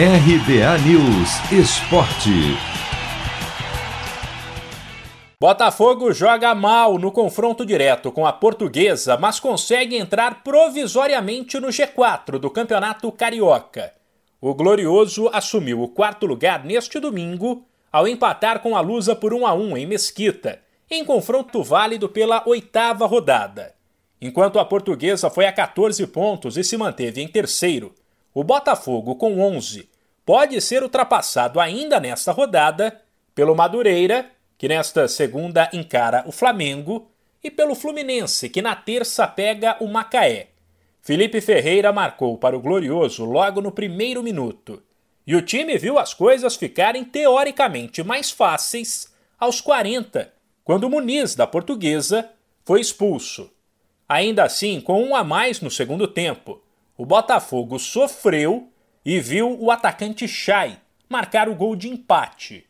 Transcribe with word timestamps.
RBA 0.00 0.78
News 0.86 1.50
Esporte. 1.50 2.30
Botafogo 5.40 6.12
joga 6.12 6.54
mal 6.54 6.96
no 7.00 7.10
confronto 7.10 7.66
direto 7.66 8.12
com 8.12 8.24
a 8.24 8.32
Portuguesa, 8.32 9.16
mas 9.16 9.40
consegue 9.40 9.96
entrar 9.96 10.44
provisoriamente 10.44 11.58
no 11.58 11.66
G4 11.66 12.38
do 12.38 12.48
Campeonato 12.48 13.10
Carioca. 13.10 13.92
O 14.40 14.54
Glorioso 14.54 15.28
assumiu 15.32 15.82
o 15.82 15.88
quarto 15.88 16.26
lugar 16.26 16.64
neste 16.64 17.00
domingo 17.00 17.66
ao 17.90 18.06
empatar 18.06 18.60
com 18.60 18.76
a 18.76 18.80
Lusa 18.80 19.16
por 19.16 19.34
1 19.34 19.44
a 19.48 19.52
1 19.52 19.78
em 19.78 19.86
Mesquita, 19.86 20.60
em 20.88 21.04
confronto 21.04 21.60
válido 21.64 22.08
pela 22.08 22.48
oitava 22.48 23.04
rodada. 23.04 23.74
Enquanto 24.22 24.60
a 24.60 24.64
Portuguesa 24.64 25.28
foi 25.28 25.46
a 25.46 25.52
14 25.52 26.06
pontos 26.06 26.56
e 26.56 26.62
se 26.62 26.76
manteve 26.76 27.20
em 27.20 27.26
terceiro, 27.26 27.92
o 28.40 28.44
Botafogo, 28.44 29.16
com 29.16 29.40
11, 29.40 29.88
pode 30.24 30.60
ser 30.60 30.84
ultrapassado 30.84 31.58
ainda 31.58 31.98
nesta 31.98 32.30
rodada 32.30 33.02
pelo 33.34 33.52
Madureira, 33.52 34.30
que 34.56 34.68
nesta 34.68 35.08
segunda 35.08 35.68
encara 35.72 36.22
o 36.24 36.30
Flamengo, 36.30 37.10
e 37.42 37.50
pelo 37.50 37.74
Fluminense, 37.74 38.48
que 38.48 38.62
na 38.62 38.76
terça 38.76 39.26
pega 39.26 39.76
o 39.80 39.88
Macaé. 39.88 40.50
Felipe 41.02 41.40
Ferreira 41.40 41.92
marcou 41.92 42.38
para 42.38 42.56
o 42.56 42.60
Glorioso 42.60 43.24
logo 43.24 43.60
no 43.60 43.72
primeiro 43.72 44.22
minuto. 44.22 44.80
E 45.26 45.34
o 45.34 45.42
time 45.42 45.76
viu 45.76 45.98
as 45.98 46.14
coisas 46.14 46.54
ficarem 46.54 47.02
teoricamente 47.04 48.04
mais 48.04 48.30
fáceis 48.30 49.12
aos 49.36 49.60
40, 49.60 50.32
quando 50.62 50.88
Muniz, 50.88 51.34
da 51.34 51.44
Portuguesa, 51.44 52.30
foi 52.64 52.80
expulso. 52.80 53.50
Ainda 54.08 54.44
assim, 54.44 54.80
com 54.80 55.02
um 55.02 55.16
a 55.16 55.24
mais 55.24 55.60
no 55.60 55.72
segundo 55.72 56.06
tempo, 56.06 56.62
o 56.98 57.06
Botafogo 57.06 57.78
sofreu 57.78 58.66
e 59.06 59.20
viu 59.20 59.56
o 59.60 59.70
atacante 59.70 60.26
Chay 60.26 60.72
marcar 61.08 61.48
o 61.48 61.54
gol 61.54 61.76
de 61.76 61.88
empate. 61.88 62.64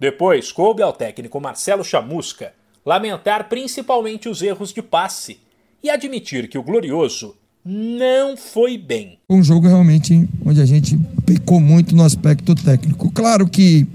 Depois, 0.00 0.50
coube 0.50 0.82
ao 0.82 0.92
técnico 0.92 1.40
Marcelo 1.40 1.84
Chamusca 1.84 2.52
lamentar 2.84 3.48
principalmente 3.48 4.28
os 4.28 4.42
erros 4.42 4.72
de 4.72 4.82
passe 4.82 5.38
e 5.82 5.88
admitir 5.88 6.48
que 6.48 6.58
o 6.58 6.62
Glorioso 6.62 7.36
não 7.64 8.36
foi 8.36 8.76
bem. 8.76 9.18
Um 9.30 9.42
jogo 9.44 9.68
realmente 9.68 10.28
onde 10.44 10.60
a 10.60 10.66
gente 10.66 10.98
pecou 11.24 11.60
muito 11.60 11.94
no 11.94 12.02
aspecto 12.02 12.56
técnico. 12.56 13.12
Claro 13.12 13.48
que 13.48 13.86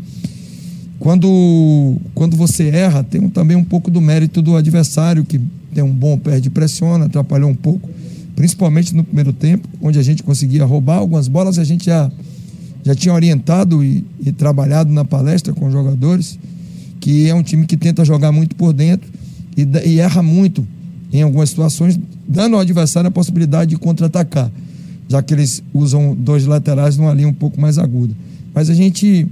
quando, 0.97 1.97
quando 2.15 2.37
você 2.37 2.69
erra, 2.69 3.03
tem 3.03 3.27
também 3.29 3.57
um 3.57 3.65
pouco 3.65 3.91
do 3.91 3.99
mérito 3.99 4.41
do 4.41 4.55
adversário, 4.55 5.25
que 5.25 5.41
tem 5.73 5.83
um 5.83 5.91
bom 5.91 6.17
pé 6.17 6.39
de 6.39 6.49
pressiona, 6.49 7.05
atrapalhou 7.05 7.49
um 7.49 7.55
pouco 7.55 7.89
principalmente 8.35 8.95
no 8.95 9.03
primeiro 9.03 9.31
tempo, 9.33 9.67
onde 9.81 9.99
a 9.99 10.03
gente 10.03 10.23
conseguia 10.23 10.65
roubar 10.65 10.97
algumas 10.97 11.27
bolas, 11.27 11.59
a 11.59 11.63
gente 11.63 11.85
já, 11.85 12.11
já 12.83 12.95
tinha 12.95 13.13
orientado 13.13 13.83
e, 13.83 14.05
e 14.25 14.31
trabalhado 14.31 14.91
na 14.91 15.05
palestra 15.05 15.53
com 15.53 15.67
os 15.67 15.73
jogadores, 15.73 16.37
que 16.99 17.29
é 17.29 17.35
um 17.35 17.43
time 17.43 17.65
que 17.65 17.77
tenta 17.77 18.03
jogar 18.03 18.31
muito 18.31 18.55
por 18.55 18.73
dentro 18.73 19.11
e, 19.55 19.67
e 19.87 19.99
erra 19.99 20.23
muito 20.23 20.65
em 21.11 21.21
algumas 21.21 21.49
situações, 21.49 21.99
dando 22.27 22.55
ao 22.55 22.61
adversário 22.61 23.07
a 23.07 23.11
possibilidade 23.11 23.69
de 23.71 23.77
contra-atacar, 23.77 24.51
já 25.07 25.21
que 25.21 25.33
eles 25.33 25.61
usam 25.73 26.15
dois 26.15 26.45
laterais 26.45 26.97
numa 26.97 27.13
linha 27.13 27.27
um 27.27 27.33
pouco 27.33 27.61
mais 27.61 27.77
aguda. 27.77 28.15
Mas 28.53 28.69
a 28.69 28.73
gente 28.73 29.27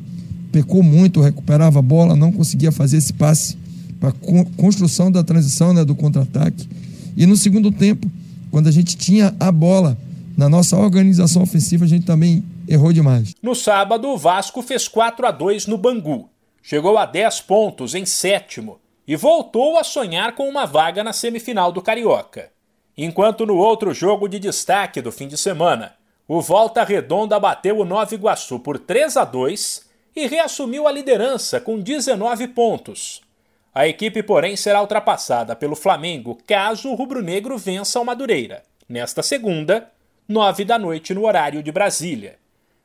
pecou 0.51 0.83
muito, 0.83 1.21
recuperava 1.21 1.79
a 1.79 1.81
bola, 1.81 2.15
não 2.15 2.31
conseguia 2.31 2.71
fazer 2.71 2.97
esse 2.97 3.13
passe 3.13 3.57
para 3.99 4.11
construção 4.57 5.11
da 5.11 5.23
transição, 5.23 5.73
né, 5.73 5.85
do 5.85 5.95
contra-ataque. 5.95 6.67
E 7.15 7.25
no 7.25 7.37
segundo 7.37 7.71
tempo, 7.71 8.09
quando 8.51 8.67
a 8.67 8.71
gente 8.71 8.97
tinha 8.97 9.35
a 9.39 9.51
bola 9.51 9.97
na 10.37 10.49
nossa 10.49 10.77
organização 10.77 11.41
ofensiva, 11.43 11.85
a 11.85 11.87
gente 11.87 12.05
também 12.05 12.43
errou 12.67 12.93
demais. 12.93 13.33
No 13.41 13.55
sábado, 13.55 14.09
o 14.09 14.17
Vasco 14.17 14.61
fez 14.61 14.87
4 14.87 15.25
a 15.25 15.31
2 15.31 15.67
no 15.67 15.77
Bangu. 15.77 16.29
Chegou 16.61 16.97
a 16.97 17.05
10 17.05 17.41
pontos 17.41 17.95
em 17.95 18.05
sétimo 18.05 18.79
e 19.07 19.15
voltou 19.15 19.77
a 19.77 19.83
sonhar 19.83 20.35
com 20.35 20.47
uma 20.47 20.65
vaga 20.65 21.03
na 21.03 21.13
semifinal 21.13 21.71
do 21.71 21.81
Carioca. 21.81 22.51
Enquanto 22.97 23.45
no 23.45 23.55
outro 23.55 23.93
jogo 23.93 24.27
de 24.27 24.37
destaque 24.37 25.01
do 25.01 25.11
fim 25.11 25.27
de 25.27 25.37
semana, 25.37 25.93
o 26.27 26.41
Volta 26.41 26.83
Redonda 26.83 27.39
bateu 27.39 27.79
o 27.79 27.85
Nova 27.85 28.13
Iguaçu 28.13 28.59
por 28.59 28.77
3 28.77 29.17
a 29.17 29.25
2 29.25 29.89
e 30.15 30.27
reassumiu 30.27 30.87
a 30.87 30.91
liderança 30.91 31.59
com 31.59 31.79
19 31.79 32.49
pontos. 32.49 33.21
A 33.73 33.87
equipe, 33.87 34.21
porém, 34.21 34.57
será 34.57 34.81
ultrapassada 34.81 35.55
pelo 35.55 35.77
Flamengo 35.77 36.37
caso 36.45 36.89
o 36.89 36.95
rubro-negro 36.95 37.57
vença 37.57 38.01
o 38.01 38.05
Madureira, 38.05 38.63
nesta 38.87 39.23
segunda, 39.23 39.89
nove 40.27 40.65
da 40.65 40.77
noite 40.77 41.13
no 41.13 41.25
horário 41.25 41.63
de 41.63 41.71
Brasília. 41.71 42.37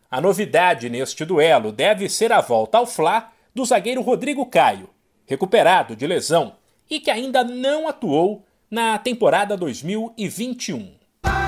A 0.08 0.20
novidade 0.20 0.88
neste 0.88 1.24
duelo 1.24 1.72
deve 1.72 2.08
ser 2.08 2.30
a 2.30 2.40
volta 2.40 2.78
ao 2.78 2.86
Fla 2.86 3.32
do 3.52 3.64
zagueiro 3.64 4.00
Rodrigo 4.00 4.46
Caio, 4.46 4.88
recuperado 5.26 5.96
de 5.96 6.06
lesão 6.06 6.52
e 6.88 7.00
que 7.00 7.10
ainda 7.10 7.42
não 7.42 7.88
atuou 7.88 8.44
na 8.70 8.96
temporada 8.96 9.56
2021. 9.56 10.94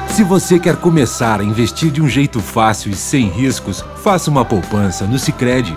Se 0.08 0.24
você 0.24 0.58
quer 0.58 0.80
começar 0.80 1.40
a 1.40 1.44
investir 1.44 1.92
de 1.92 2.02
um 2.02 2.08
jeito 2.08 2.40
fácil 2.40 2.90
e 2.90 2.96
sem 2.96 3.28
riscos, 3.28 3.82
faça 4.02 4.28
uma 4.28 4.44
poupança 4.44 5.06
no 5.06 5.16
Sicredi 5.16 5.76